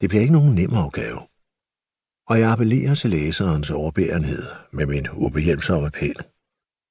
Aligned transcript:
Det 0.00 0.08
bliver 0.08 0.22
ikke 0.22 0.38
nogen 0.38 0.54
nem 0.54 0.72
opgave. 0.84 1.20
Og 2.30 2.40
jeg 2.40 2.50
appellerer 2.52 2.94
til 2.94 3.10
læserens 3.10 3.70
overbærenhed 3.70 4.42
med 4.72 4.86
min 4.86 5.06
ubehjælpsomme 5.10 5.90
pen, 5.90 6.18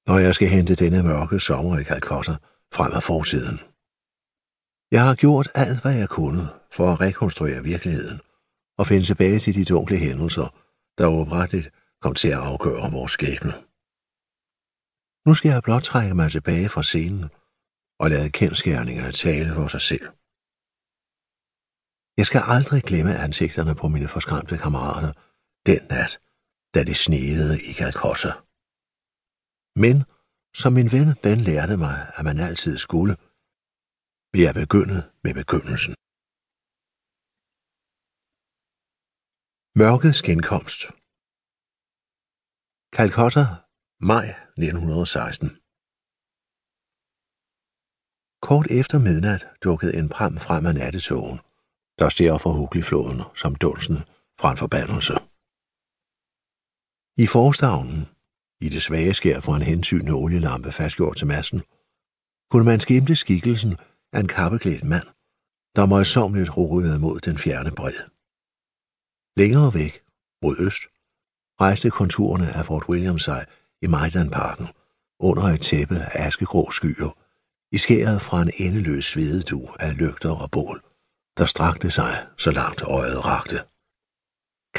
når 0.08 0.18
jeg 0.18 0.36
skal 0.36 0.48
hente 0.48 0.76
denne 0.76 1.04
mørke 1.04 1.40
sommer 1.40 1.80
i 1.80 1.84
Calcutta 1.84 2.36
frem 2.76 2.92
af 2.94 3.04
fortiden. 3.04 3.58
Jeg 4.92 5.04
har 5.08 5.16
gjort 5.16 5.48
alt, 5.56 5.82
hvad 5.82 5.96
jeg 6.02 6.10
kunne 6.10 6.46
for 6.72 6.92
at 6.92 7.02
rekonstruere 7.02 7.64
virkeligheden 7.64 8.20
og 8.78 8.88
finde 8.88 9.06
tilbage 9.06 9.40
til 9.40 9.56
de 9.56 9.66
dunkle 9.66 9.98
hændelser, 9.98 10.48
der 10.98 11.06
opretteligt 11.08 11.70
kom 12.02 12.14
til 12.14 12.28
at 12.28 12.44
afgøre 12.52 12.92
vores 12.92 13.12
skæbne. 13.12 13.54
Nu 15.28 15.34
skal 15.34 15.50
jeg 15.50 15.64
blot 15.64 15.84
trække 15.84 16.16
mig 16.16 16.32
tilbage 16.32 16.70
fra 16.70 16.84
scenen 16.84 17.26
og 18.00 18.10
lade 18.10 18.30
kendskærningerne 18.30 19.12
tale 19.12 19.54
for 19.54 19.68
sig 19.68 19.82
selv. 19.82 20.08
Jeg 22.20 22.26
skal 22.30 22.42
aldrig 22.56 22.82
glemme 22.90 23.14
ansigterne 23.26 23.74
på 23.82 23.86
mine 23.94 24.08
forskræmte 24.14 24.56
kammerater 24.64 25.12
den 25.70 25.82
nat, 25.94 26.12
da 26.74 26.80
det 26.90 26.98
sneede 27.06 27.54
i 27.70 27.72
Calcutta. 27.80 28.32
Men, 29.84 29.98
som 30.62 30.72
min 30.78 30.90
ven 30.96 31.10
Ben 31.24 31.40
lærte 31.50 31.76
mig, 31.86 31.96
at 32.18 32.24
man 32.30 32.38
altid 32.48 32.76
skulle, 32.86 33.14
vil 34.32 34.42
jeg 34.48 34.54
begynde 34.64 35.00
med 35.26 35.34
begyndelsen. 35.42 35.94
Mørkets 39.82 40.22
genkomst 40.28 40.80
Calcutta, 42.98 43.46
maj 44.12 44.26
1916 44.66 45.48
Kort 48.48 48.68
efter 48.80 48.98
midnat 49.08 49.42
dukkede 49.66 49.94
en 50.00 50.10
pram 50.16 50.36
frem 50.46 50.64
af 50.70 50.76
nattetogen, 50.82 51.40
der 52.00 52.10
stjer 52.10 52.38
fra 52.38 52.52
Hugli-floden 52.52 53.22
som 53.36 53.56
dunsen 53.56 53.98
fra 54.40 54.52
en 54.52 54.58
forbandelse. 54.58 55.14
I 57.24 57.28
forstavnen, 57.28 58.02
i 58.62 58.70
det 58.70 58.82
svage 58.82 59.14
skær 59.14 59.40
fra 59.40 59.56
en 59.56 59.62
hensynende 59.62 60.12
olielampe 60.12 60.72
fastgjort 60.72 61.18
til 61.18 61.28
massen, 61.28 61.62
kunne 62.52 62.64
man 62.64 62.80
skimte 62.80 63.16
skikkelsen 63.16 63.78
af 64.14 64.20
en 64.20 64.28
kappeklædt 64.28 64.84
mand, 64.84 65.08
der 65.76 65.86
møjsomligt 65.86 66.58
roede 66.58 67.00
mod 67.00 67.20
den 67.20 67.38
fjerne 67.38 67.72
bred. 67.72 68.00
Længere 69.38 69.74
væk, 69.74 70.04
mod 70.44 70.56
øst, 70.60 70.84
rejste 71.62 71.90
konturerne 71.90 72.54
af 72.58 72.66
Fort 72.66 72.90
William 72.90 73.20
sig 73.20 73.46
i 73.82 73.88
Majdanparken 73.88 74.68
under 75.20 75.44
et 75.44 75.62
tæppe 75.62 75.96
af 75.96 76.28
askegrå 76.28 76.72
skyer, 76.72 77.18
i 77.72 77.78
skæret 77.78 78.22
fra 78.22 78.42
en 78.42 78.52
endeløs 78.58 79.06
svededu 79.06 79.70
af 79.80 79.98
lygter 79.98 80.30
og 80.30 80.52
bål, 80.52 80.87
der 81.38 81.46
strakte 81.46 81.92
sig, 81.92 82.28
så 82.38 82.52
langt 82.52 82.82
øjet 82.82 83.26
rakte. 83.26 83.58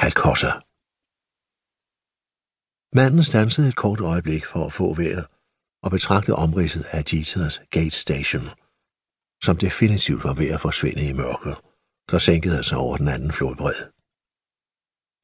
Kalkossa. 0.01 0.53
Manden 2.97 3.25
stansede 3.25 3.69
et 3.69 3.77
kort 3.77 4.01
øjeblik 4.01 4.45
for 4.47 4.67
at 4.67 4.73
få 4.73 4.95
vejret 4.95 5.27
og 5.83 5.91
betragte 5.91 6.35
omridset 6.35 6.85
af 6.91 7.05
Jeters 7.13 7.61
Gate 7.71 7.99
Station, 8.05 8.49
som 9.43 9.57
definitivt 9.57 10.25
var 10.25 10.35
ved 10.35 10.51
at 10.51 10.61
forsvinde 10.61 11.09
i 11.09 11.13
mørket, 11.13 11.57
der 12.11 12.19
sænkede 12.19 12.63
sig 12.63 12.79
over 12.79 12.97
den 12.97 13.09
anden 13.09 13.33
flodbred. 13.33 13.81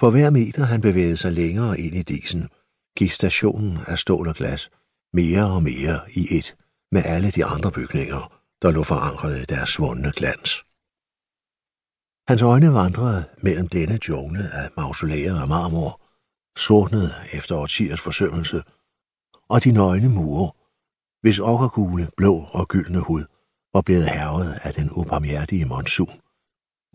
For 0.00 0.10
hver 0.10 0.30
meter 0.30 0.64
han 0.64 0.80
bevægede 0.80 1.16
sig 1.16 1.32
længere 1.32 1.80
ind 1.80 1.94
i 1.94 2.02
disen, 2.02 2.48
gik 2.96 3.12
stationen 3.12 3.78
af 3.86 3.98
stål 3.98 4.28
og 4.28 4.34
glas 4.34 4.70
mere 5.12 5.44
og 5.46 5.62
mere 5.62 6.00
i 6.10 6.36
et 6.38 6.56
med 6.92 7.02
alle 7.04 7.30
de 7.30 7.44
andre 7.44 7.72
bygninger, 7.72 8.40
der 8.62 8.70
lå 8.70 8.82
forankret 8.84 9.40
i 9.40 9.44
deres 9.44 9.68
svundne 9.68 10.12
glans. 10.12 10.64
Hans 12.28 12.42
øjne 12.42 12.72
vandrede 12.72 13.24
mellem 13.42 13.68
denne 13.68 13.98
jungle 14.08 14.50
af 14.52 14.70
mausolæer 14.76 15.42
og 15.42 15.48
marmor, 15.48 16.00
sortnede 16.58 17.14
efter 17.32 17.56
årtiers 17.56 18.00
forsømmelse, 18.00 18.62
og 19.48 19.64
de 19.64 19.72
nøgne 19.72 20.08
mure, 20.08 20.52
hvis 21.20 21.38
okkergule, 21.38 22.08
blå 22.16 22.34
og 22.52 22.68
gyldne 22.68 23.00
hud 23.00 23.24
var 23.74 23.82
blevet 23.82 24.08
hervet 24.10 24.58
af 24.62 24.74
den 24.74 24.90
ubarmhjertige 24.90 25.64
monsun, 25.64 26.20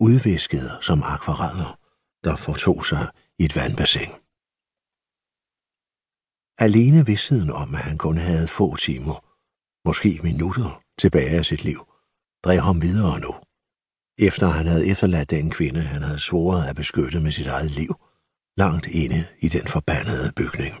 udvisket 0.00 0.78
som 0.80 1.02
akvareller, 1.02 1.78
der 2.24 2.36
fortog 2.36 2.86
sig 2.86 3.08
i 3.38 3.44
et 3.44 3.56
vandbassin. 3.56 4.10
Alene 6.58 7.06
vidstheden 7.06 7.50
om, 7.50 7.74
at 7.74 7.80
han 7.80 7.98
kun 7.98 8.18
havde 8.18 8.48
få 8.48 8.76
timer, 8.76 9.16
måske 9.88 10.20
minutter, 10.22 10.82
tilbage 10.98 11.38
af 11.38 11.44
sit 11.44 11.64
liv, 11.64 11.80
drev 12.44 12.60
ham 12.60 12.82
videre 12.82 13.20
nu 13.20 13.34
efter 14.20 14.48
han 14.48 14.66
havde 14.66 14.86
efterladt 14.86 15.30
den 15.30 15.50
kvinde, 15.50 15.80
han 15.80 16.02
havde 16.02 16.18
svoret 16.18 16.68
at 16.68 16.76
beskytte 16.76 17.20
med 17.20 17.32
sit 17.32 17.46
eget 17.46 17.70
liv, 17.70 17.94
langt 18.56 18.86
inde 18.86 19.24
i 19.40 19.48
den 19.48 19.66
forbandede 19.66 20.32
bygning. 20.36 20.74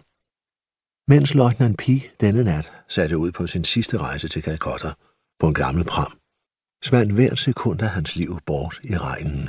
Mens 1.08 1.34
løjtnant 1.34 1.78
Pi 1.78 2.06
denne 2.20 2.44
nat 2.44 2.72
satte 2.88 3.18
ud 3.18 3.32
på 3.32 3.46
sin 3.46 3.64
sidste 3.64 3.98
rejse 3.98 4.28
til 4.28 4.42
Calcutta 4.42 4.92
på 5.40 5.48
en 5.48 5.54
gammel 5.54 5.84
pram, 5.84 6.18
svandt 6.84 7.12
hvert 7.12 7.38
sekund 7.38 7.82
af 7.82 7.88
hans 7.88 8.16
liv 8.16 8.38
bort 8.46 8.80
i 8.84 8.96
regnen, 8.96 9.48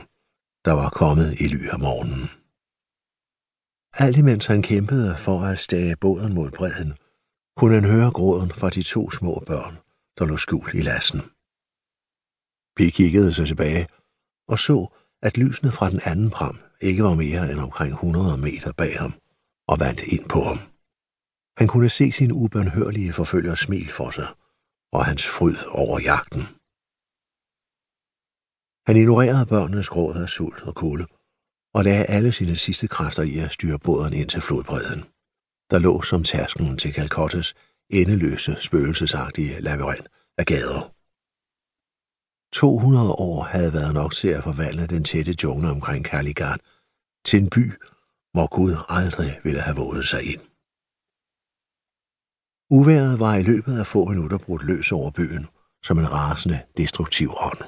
der 0.66 0.72
var 0.72 0.90
kommet 0.90 1.40
i 1.40 1.48
ly 1.48 1.70
af 1.70 1.80
morgenen. 1.80 2.30
Alt 3.94 4.18
imens 4.18 4.46
han 4.46 4.62
kæmpede 4.62 5.18
for 5.18 5.42
at 5.42 5.60
stage 5.60 5.96
båden 5.96 6.34
mod 6.34 6.52
bredden, 6.52 6.94
kunne 7.58 7.76
han 7.76 7.86
høre 7.86 8.12
gråden 8.12 8.52
fra 8.52 8.70
de 8.70 8.84
to 8.84 9.12
små 9.12 9.44
børn, 9.48 9.78
der 10.20 10.26
lå 10.26 10.38
skjult 10.38 10.74
i 10.74 10.82
lasten. 10.82 11.22
Pi 12.82 12.90
kiggede 12.90 13.34
sig 13.34 13.48
tilbage 13.48 13.88
og 14.48 14.60
så, 14.60 14.88
at 15.22 15.38
lysene 15.38 15.72
fra 15.72 15.90
den 15.90 16.02
anden 16.06 16.30
pram 16.30 16.60
ikke 16.82 17.04
var 17.04 17.16
mere 17.16 17.52
end 17.52 17.60
omkring 17.60 17.94
100 17.94 18.38
meter 18.38 18.72
bag 18.72 19.00
ham 19.00 19.14
og 19.68 19.80
vandt 19.80 20.02
ind 20.02 20.30
på 20.30 20.42
ham. 20.42 20.60
Han 21.58 21.68
kunne 21.68 21.90
se 21.90 22.12
sin 22.12 22.32
ubønhørlige 22.32 23.14
forfølger 23.14 23.56
smil 23.56 23.90
for 23.90 24.12
sig, 24.12 24.28
og 24.92 25.06
hans 25.06 25.28
fryd 25.28 25.56
over 25.68 26.00
jagten. 26.00 26.42
Han 28.88 28.96
ignorerede 29.02 29.46
børnenes 29.46 29.90
gråd 29.90 30.16
af 30.16 30.30
sult 30.30 30.62
og 30.62 30.76
kulde, 30.76 31.06
og 31.74 31.84
lagde 31.84 32.06
alle 32.06 32.32
sine 32.32 32.56
sidste 32.56 32.88
kræfter 32.88 33.24
i 33.24 33.38
at 33.38 33.52
styre 33.52 33.80
båden 33.80 34.14
ind 34.14 34.30
til 34.30 34.42
flodbredden, 34.42 35.04
der 35.72 35.80
lå 35.80 36.02
som 36.02 36.24
tærsklen 36.24 36.78
til 36.78 36.94
Calcottes 36.94 37.54
endeløse, 37.90 38.56
spøgelsesagtige 38.60 39.60
labyrint 39.60 40.08
af 40.38 40.46
gader. 40.46 41.01
200 42.54 43.12
år 43.12 43.44
havde 43.44 43.74
været 43.74 43.94
nok 43.94 44.14
til 44.14 44.28
at 44.28 44.44
forvandle 44.44 44.88
den 44.88 45.04
tætte 45.04 45.36
jungle 45.44 45.70
omkring 45.70 46.06
Kaligat 46.06 46.60
til 47.26 47.40
en 47.44 47.50
by, 47.50 47.66
hvor 48.34 48.48
Gud 48.58 48.76
aldrig 48.90 49.40
ville 49.44 49.62
have 49.62 49.76
våget 49.76 50.06
sig 50.06 50.24
ind. 50.34 50.42
Uværet 52.70 53.20
var 53.20 53.36
i 53.36 53.44
løbet 53.44 53.80
af 53.80 53.88
få 53.88 54.06
minutter 54.06 54.38
brudt 54.38 54.64
løs 54.64 54.92
over 54.92 55.12
byen 55.12 55.48
som 55.84 56.00
en 56.00 56.12
rasende, 56.12 56.60
destruktiv 56.78 57.30
ånd. 57.30 57.62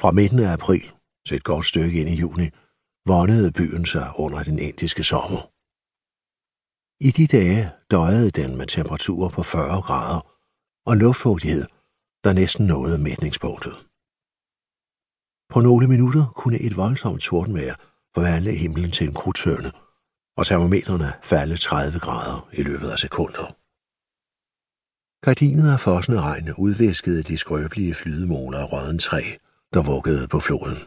Fra 0.00 0.10
midten 0.10 0.38
af 0.38 0.52
april 0.52 0.92
til 1.26 1.36
et 1.36 1.44
godt 1.44 1.66
stykke 1.66 2.00
ind 2.00 2.08
i 2.08 2.14
juni 2.14 2.50
vondede 3.06 3.52
byen 3.52 3.86
sig 3.86 4.12
under 4.16 4.42
den 4.42 4.58
indiske 4.58 5.04
sommer. 5.04 5.42
I 7.06 7.10
de 7.10 7.26
dage 7.36 7.70
døjede 7.90 8.30
den 8.30 8.56
med 8.56 8.66
temperaturer 8.66 9.28
på 9.28 9.42
40 9.42 9.82
grader 9.82 10.20
og 10.86 10.96
luftfugtighed 10.96 11.66
der 12.24 12.32
næsten 12.32 12.66
nåede 12.66 12.98
mætningspunktet. 12.98 13.74
På 15.52 15.60
nogle 15.60 15.88
minutter 15.88 16.24
kunne 16.40 16.58
et 16.60 16.76
voldsomt 16.76 17.22
tordenvejr 17.22 17.74
forvandle 18.14 18.52
himlen 18.52 18.90
til 18.90 19.08
en 19.08 19.14
krutørne, 19.14 19.72
og 20.38 20.46
termometerne 20.46 21.12
falde 21.22 21.56
30 21.56 21.98
grader 21.98 22.48
i 22.52 22.62
løbet 22.62 22.88
af 22.90 22.98
sekunder. 22.98 23.46
Gardinet 25.24 25.72
af 25.72 25.80
fossende 25.80 26.20
regn 26.20 26.54
udviskede 26.58 27.22
de 27.22 27.36
skrøbelige 27.36 27.94
flydemoler 27.94 28.58
af 28.58 28.72
rødden 28.72 28.98
træ, 28.98 29.22
der 29.74 29.82
vuggede 29.82 30.28
på 30.28 30.40
floden. 30.40 30.78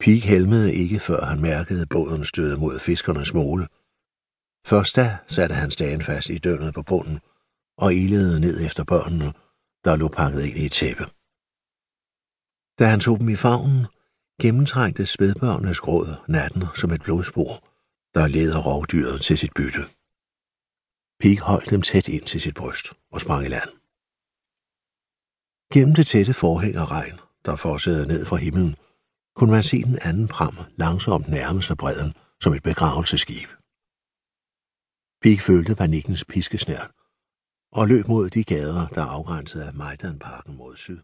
Pig 0.00 0.22
helmede 0.22 0.74
ikke, 0.74 1.00
før 1.00 1.24
han 1.24 1.40
mærkede 1.40 1.86
båden 1.86 2.24
støde 2.24 2.56
mod 2.56 2.78
fiskernes 2.78 3.34
måle. 3.34 3.66
Først 4.66 4.96
da 4.96 5.18
satte 5.26 5.54
han 5.54 5.70
stagen 5.70 6.02
fast 6.02 6.28
i 6.30 6.38
døgnet 6.38 6.74
på 6.74 6.82
bunden 6.82 7.18
og 7.78 7.94
ilede 7.94 8.40
ned 8.40 8.66
efter 8.66 8.84
børnene, 8.84 9.32
der 9.86 9.96
lå 9.96 10.08
pakket 10.08 10.44
ind 10.48 10.58
i 10.62 10.66
et 10.66 10.72
tæppe. 10.80 11.04
Da 12.78 12.84
han 12.92 13.00
tog 13.00 13.16
dem 13.20 13.28
i 13.28 13.36
favnen, 13.46 13.82
gennemtrængte 14.42 15.06
spædbørnenes 15.06 15.80
gråd 15.80 16.08
natten 16.28 16.62
som 16.80 16.90
et 16.92 17.02
blodspor, 17.02 17.52
der 18.14 18.26
leder 18.36 18.60
rovdyret 18.68 19.20
til 19.26 19.38
sit 19.38 19.54
bytte. 19.58 19.82
Pig 21.20 21.38
holdt 21.48 21.70
dem 21.70 21.82
tæt 21.82 22.08
ind 22.08 22.24
til 22.30 22.40
sit 22.40 22.54
bryst 22.54 22.86
og 23.12 23.20
sprang 23.20 23.44
i 23.44 23.48
land. 23.48 23.70
Gennem 25.72 25.94
det 25.94 26.06
tætte 26.06 26.34
forhæng 26.34 26.76
af 26.76 26.90
regn, 26.90 27.20
der 27.44 27.56
fossede 27.56 28.06
ned 28.06 28.26
fra 28.26 28.36
himlen, 28.36 28.76
kunne 29.36 29.50
man 29.50 29.62
se 29.62 29.82
den 29.82 29.98
anden 30.08 30.28
pram 30.28 30.56
langsomt 30.76 31.28
nærme 31.28 31.62
sig 31.62 31.76
bredden 31.76 32.12
som 32.42 32.54
et 32.54 32.62
begravelseskib. 32.62 33.48
Pig 35.22 35.40
følte 35.40 35.74
panikkens 35.74 36.24
piskesnært 36.24 36.90
og 37.72 37.88
løb 37.88 38.08
mod 38.08 38.30
de 38.30 38.44
gader, 38.44 38.86
der 38.86 39.02
afgrænsede 39.02 39.66
af 39.66 39.74
Majdanparken 39.74 40.56
mod 40.56 40.76
syd. 40.76 40.98